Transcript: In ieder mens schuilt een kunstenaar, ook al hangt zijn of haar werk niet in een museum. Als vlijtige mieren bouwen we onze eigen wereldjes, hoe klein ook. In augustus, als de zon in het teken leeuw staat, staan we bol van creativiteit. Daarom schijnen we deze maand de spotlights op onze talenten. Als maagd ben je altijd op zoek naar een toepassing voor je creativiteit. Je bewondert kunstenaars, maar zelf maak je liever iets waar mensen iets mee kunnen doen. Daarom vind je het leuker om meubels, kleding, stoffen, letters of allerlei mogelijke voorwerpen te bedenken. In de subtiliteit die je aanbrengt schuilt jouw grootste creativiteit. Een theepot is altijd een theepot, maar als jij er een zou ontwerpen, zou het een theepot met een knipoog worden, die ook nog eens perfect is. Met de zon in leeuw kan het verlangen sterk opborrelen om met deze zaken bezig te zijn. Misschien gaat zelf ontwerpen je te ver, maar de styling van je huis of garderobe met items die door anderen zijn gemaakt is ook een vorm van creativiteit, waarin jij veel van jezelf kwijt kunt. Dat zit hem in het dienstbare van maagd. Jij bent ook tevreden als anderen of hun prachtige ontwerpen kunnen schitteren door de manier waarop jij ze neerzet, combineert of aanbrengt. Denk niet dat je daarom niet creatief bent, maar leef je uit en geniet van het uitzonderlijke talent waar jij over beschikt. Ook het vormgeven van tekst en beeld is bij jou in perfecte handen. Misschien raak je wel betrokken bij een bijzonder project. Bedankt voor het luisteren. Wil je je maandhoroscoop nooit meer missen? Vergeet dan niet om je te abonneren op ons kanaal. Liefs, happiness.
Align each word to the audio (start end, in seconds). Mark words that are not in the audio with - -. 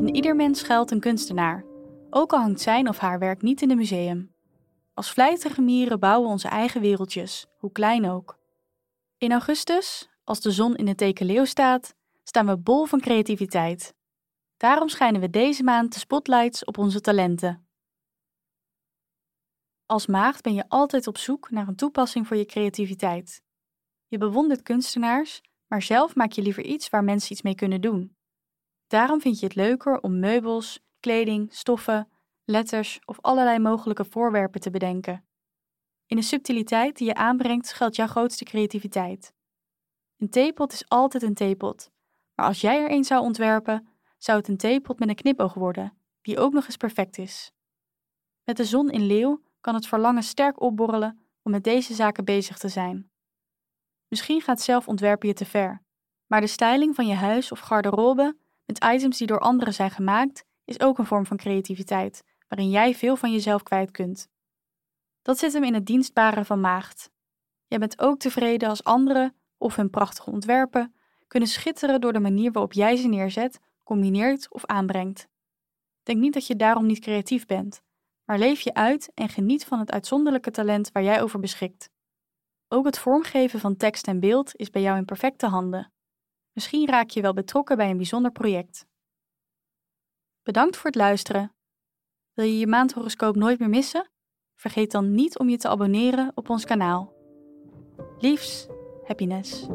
In 0.00 0.14
ieder 0.14 0.36
mens 0.36 0.58
schuilt 0.58 0.90
een 0.90 1.00
kunstenaar, 1.00 1.64
ook 2.10 2.32
al 2.32 2.38
hangt 2.38 2.60
zijn 2.60 2.88
of 2.88 2.98
haar 2.98 3.18
werk 3.18 3.42
niet 3.42 3.62
in 3.62 3.70
een 3.70 3.76
museum. 3.76 4.34
Als 4.94 5.10
vlijtige 5.10 5.60
mieren 5.60 6.00
bouwen 6.00 6.26
we 6.26 6.32
onze 6.32 6.48
eigen 6.48 6.80
wereldjes, 6.80 7.46
hoe 7.58 7.72
klein 7.72 8.10
ook. 8.10 8.38
In 9.18 9.32
augustus, 9.32 10.08
als 10.24 10.40
de 10.40 10.50
zon 10.50 10.76
in 10.76 10.88
het 10.88 10.96
teken 10.96 11.26
leeuw 11.26 11.44
staat, 11.44 11.94
staan 12.22 12.46
we 12.46 12.58
bol 12.58 12.84
van 12.84 13.00
creativiteit. 13.00 13.94
Daarom 14.56 14.88
schijnen 14.88 15.20
we 15.20 15.30
deze 15.30 15.62
maand 15.62 15.92
de 15.92 15.98
spotlights 15.98 16.64
op 16.64 16.78
onze 16.78 17.00
talenten. 17.00 17.68
Als 19.86 20.06
maagd 20.06 20.42
ben 20.42 20.54
je 20.54 20.68
altijd 20.68 21.06
op 21.06 21.18
zoek 21.18 21.50
naar 21.50 21.68
een 21.68 21.76
toepassing 21.76 22.26
voor 22.26 22.36
je 22.36 22.46
creativiteit. 22.46 23.42
Je 24.06 24.18
bewondert 24.18 24.62
kunstenaars, 24.62 25.40
maar 25.66 25.82
zelf 25.82 26.14
maak 26.14 26.32
je 26.32 26.42
liever 26.42 26.64
iets 26.64 26.88
waar 26.88 27.04
mensen 27.04 27.32
iets 27.32 27.42
mee 27.42 27.54
kunnen 27.54 27.80
doen. 27.80 28.18
Daarom 28.90 29.20
vind 29.20 29.38
je 29.38 29.46
het 29.46 29.54
leuker 29.54 30.00
om 30.00 30.18
meubels, 30.18 30.80
kleding, 31.00 31.54
stoffen, 31.54 32.08
letters 32.44 33.00
of 33.04 33.20
allerlei 33.20 33.58
mogelijke 33.58 34.04
voorwerpen 34.04 34.60
te 34.60 34.70
bedenken. 34.70 35.24
In 36.06 36.16
de 36.16 36.22
subtiliteit 36.22 36.96
die 36.96 37.06
je 37.06 37.14
aanbrengt 37.14 37.66
schuilt 37.66 37.96
jouw 37.96 38.06
grootste 38.06 38.44
creativiteit. 38.44 39.32
Een 40.16 40.30
theepot 40.30 40.72
is 40.72 40.88
altijd 40.88 41.22
een 41.22 41.34
theepot, 41.34 41.90
maar 42.34 42.46
als 42.46 42.60
jij 42.60 42.82
er 42.82 42.90
een 42.90 43.04
zou 43.04 43.22
ontwerpen, 43.22 43.88
zou 44.18 44.38
het 44.38 44.48
een 44.48 44.56
theepot 44.56 44.98
met 44.98 45.08
een 45.08 45.14
knipoog 45.14 45.54
worden, 45.54 45.96
die 46.22 46.38
ook 46.38 46.52
nog 46.52 46.64
eens 46.64 46.76
perfect 46.76 47.18
is. 47.18 47.52
Met 48.44 48.56
de 48.56 48.64
zon 48.64 48.90
in 48.90 49.06
leeuw 49.06 49.42
kan 49.60 49.74
het 49.74 49.86
verlangen 49.86 50.22
sterk 50.22 50.60
opborrelen 50.60 51.20
om 51.42 51.50
met 51.50 51.64
deze 51.64 51.94
zaken 51.94 52.24
bezig 52.24 52.58
te 52.58 52.68
zijn. 52.68 53.10
Misschien 54.08 54.40
gaat 54.40 54.60
zelf 54.60 54.88
ontwerpen 54.88 55.28
je 55.28 55.34
te 55.34 55.46
ver, 55.46 55.82
maar 56.26 56.40
de 56.40 56.46
styling 56.46 56.94
van 56.94 57.06
je 57.06 57.14
huis 57.14 57.52
of 57.52 57.60
garderobe 57.60 58.36
met 58.70 58.84
items 58.94 59.18
die 59.18 59.26
door 59.26 59.38
anderen 59.38 59.74
zijn 59.74 59.90
gemaakt 59.90 60.44
is 60.64 60.80
ook 60.80 60.98
een 60.98 61.06
vorm 61.06 61.26
van 61.26 61.36
creativiteit, 61.36 62.22
waarin 62.48 62.70
jij 62.70 62.94
veel 62.94 63.16
van 63.16 63.32
jezelf 63.32 63.62
kwijt 63.62 63.90
kunt. 63.90 64.28
Dat 65.22 65.38
zit 65.38 65.52
hem 65.52 65.64
in 65.64 65.74
het 65.74 65.86
dienstbare 65.86 66.44
van 66.44 66.60
maagd. 66.60 67.10
Jij 67.66 67.78
bent 67.78 68.00
ook 68.00 68.18
tevreden 68.18 68.68
als 68.68 68.84
anderen 68.84 69.34
of 69.58 69.76
hun 69.76 69.90
prachtige 69.90 70.30
ontwerpen 70.30 70.94
kunnen 71.26 71.48
schitteren 71.48 72.00
door 72.00 72.12
de 72.12 72.20
manier 72.20 72.52
waarop 72.52 72.72
jij 72.72 72.96
ze 72.96 73.08
neerzet, 73.08 73.60
combineert 73.84 74.52
of 74.52 74.64
aanbrengt. 74.64 75.28
Denk 76.02 76.18
niet 76.18 76.34
dat 76.34 76.46
je 76.46 76.56
daarom 76.56 76.86
niet 76.86 77.00
creatief 77.00 77.46
bent, 77.46 77.82
maar 78.24 78.38
leef 78.38 78.60
je 78.60 78.74
uit 78.74 79.10
en 79.14 79.28
geniet 79.28 79.64
van 79.64 79.78
het 79.78 79.90
uitzonderlijke 79.92 80.50
talent 80.50 80.92
waar 80.92 81.02
jij 81.02 81.22
over 81.22 81.40
beschikt. 81.40 81.90
Ook 82.68 82.84
het 82.84 82.98
vormgeven 82.98 83.60
van 83.60 83.76
tekst 83.76 84.06
en 84.06 84.20
beeld 84.20 84.56
is 84.56 84.70
bij 84.70 84.82
jou 84.82 84.98
in 84.98 85.04
perfecte 85.04 85.46
handen. 85.46 85.92
Misschien 86.52 86.88
raak 86.88 87.10
je 87.10 87.20
wel 87.20 87.32
betrokken 87.32 87.76
bij 87.76 87.90
een 87.90 87.96
bijzonder 87.96 88.32
project. 88.32 88.86
Bedankt 90.42 90.76
voor 90.76 90.86
het 90.86 90.94
luisteren. 90.94 91.54
Wil 92.32 92.44
je 92.44 92.58
je 92.58 92.66
maandhoroscoop 92.66 93.36
nooit 93.36 93.58
meer 93.58 93.68
missen? 93.68 94.10
Vergeet 94.54 94.90
dan 94.90 95.14
niet 95.14 95.38
om 95.38 95.48
je 95.48 95.56
te 95.56 95.68
abonneren 95.68 96.32
op 96.34 96.50
ons 96.50 96.64
kanaal. 96.64 97.12
Liefs, 98.18 98.66
happiness. 99.04 99.66